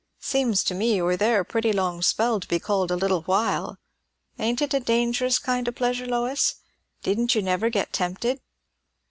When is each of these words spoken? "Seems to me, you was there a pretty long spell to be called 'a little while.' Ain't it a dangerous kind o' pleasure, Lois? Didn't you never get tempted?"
"Seems 0.17 0.63
to 0.63 0.73
me, 0.73 0.95
you 0.95 1.05
was 1.05 1.19
there 1.19 1.41
a 1.41 1.45
pretty 1.45 1.71
long 1.71 2.01
spell 2.01 2.39
to 2.39 2.47
be 2.47 2.57
called 2.57 2.89
'a 2.89 2.95
little 2.95 3.21
while.' 3.21 3.77
Ain't 4.39 4.59
it 4.59 4.73
a 4.73 4.79
dangerous 4.79 5.37
kind 5.37 5.69
o' 5.69 5.71
pleasure, 5.71 6.07
Lois? 6.07 6.55
Didn't 7.03 7.35
you 7.35 7.43
never 7.43 7.69
get 7.69 7.93
tempted?" 7.93 8.41